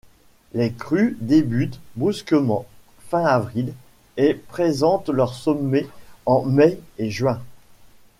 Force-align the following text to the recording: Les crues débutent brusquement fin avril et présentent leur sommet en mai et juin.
Les 0.53 0.71
crues 0.73 1.15
débutent 1.21 1.79
brusquement 1.95 2.65
fin 3.09 3.23
avril 3.23 3.71
et 4.17 4.33
présentent 4.33 5.09
leur 5.09 5.35
sommet 5.35 5.85
en 6.25 6.41
mai 6.43 6.79
et 6.97 7.11
juin. 7.11 7.39